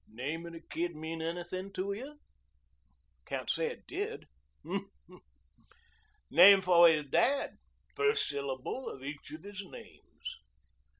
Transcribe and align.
"Name 0.07 0.47
of 0.47 0.53
the 0.53 0.61
kid 0.61 0.95
mean 0.95 1.21
anything 1.21 1.71
to 1.73 1.93
you?" 1.93 2.19
"Can't 3.23 3.51
say 3.51 3.67
it 3.67 3.85
did." 3.85 4.25
"Hm! 4.63 4.89
Named 6.31 6.63
for 6.63 6.89
his 6.89 7.05
dad. 7.05 7.59
First 7.95 8.27
syllable 8.27 8.89
of 8.89 9.03
each 9.03 9.29
of 9.29 9.43
his 9.43 9.63
names." 9.63 10.39